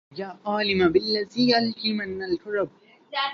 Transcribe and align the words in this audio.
يا 0.17 0.37
عالما 0.45 0.87
بالذي 0.87 1.57
ألقى 1.57 1.93
من 1.93 2.23
الكرب 2.23 2.69